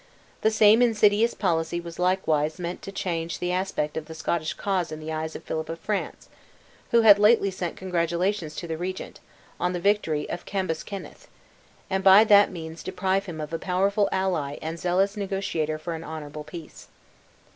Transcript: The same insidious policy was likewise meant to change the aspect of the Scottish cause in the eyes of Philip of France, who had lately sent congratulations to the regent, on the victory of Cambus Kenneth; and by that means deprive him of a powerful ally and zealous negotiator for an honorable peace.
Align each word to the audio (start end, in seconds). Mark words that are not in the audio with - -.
The 0.41 0.49
same 0.49 0.81
insidious 0.81 1.35
policy 1.35 1.79
was 1.79 1.99
likewise 1.99 2.57
meant 2.57 2.81
to 2.81 2.91
change 2.91 3.37
the 3.37 3.51
aspect 3.51 3.95
of 3.95 4.07
the 4.07 4.15
Scottish 4.15 4.55
cause 4.55 4.91
in 4.91 4.99
the 4.99 5.11
eyes 5.11 5.35
of 5.35 5.43
Philip 5.43 5.69
of 5.69 5.77
France, 5.77 6.27
who 6.89 7.01
had 7.01 7.19
lately 7.19 7.51
sent 7.51 7.77
congratulations 7.77 8.55
to 8.55 8.65
the 8.65 8.77
regent, 8.79 9.19
on 9.59 9.73
the 9.73 9.79
victory 9.79 10.27
of 10.31 10.43
Cambus 10.43 10.81
Kenneth; 10.81 11.27
and 11.87 12.03
by 12.03 12.23
that 12.23 12.51
means 12.51 12.81
deprive 12.81 13.27
him 13.27 13.39
of 13.39 13.53
a 13.53 13.59
powerful 13.59 14.09
ally 14.11 14.57
and 14.59 14.79
zealous 14.79 15.15
negotiator 15.15 15.77
for 15.77 15.93
an 15.93 16.03
honorable 16.03 16.43
peace. 16.45 16.87